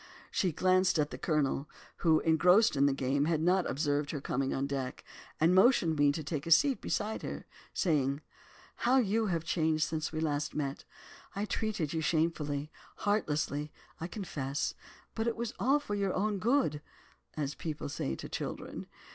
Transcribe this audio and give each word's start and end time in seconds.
She 0.31 0.51
glanced 0.51 0.97
at 0.97 1.11
the 1.11 1.19
Colonel, 1.19 1.69
who, 1.97 2.21
engrossed 2.21 2.75
in 2.75 2.87
the 2.87 2.91
game, 2.93 3.25
had 3.25 3.39
not 3.39 3.69
observed 3.69 4.09
her 4.09 4.19
coming 4.19 4.51
on 4.51 4.65
deck, 4.65 5.03
and 5.39 5.53
motioned 5.53 5.95
me 5.99 6.11
to 6.13 6.23
take 6.23 6.47
a 6.47 6.49
seat 6.49 6.81
beside 6.81 7.21
her, 7.21 7.45
saying, 7.71 8.21
'How 8.77 8.97
you 8.97 9.27
have 9.27 9.43
changed 9.43 9.83
since 9.83 10.11
we 10.11 10.19
last 10.19 10.55
met! 10.55 10.85
I 11.35 11.45
treated 11.45 11.93
you 11.93 12.01
shamefully—heartlessly, 12.01 13.71
I 13.99 14.07
confess, 14.07 14.73
but 15.13 15.27
it 15.27 15.35
was 15.35 15.53
all 15.59 15.79
for 15.79 15.93
your 15.93 16.31
good, 16.31 16.81
as 17.37 17.53
people 17.53 17.87
say 17.87 18.15
to 18.15 18.27
children. 18.27 18.87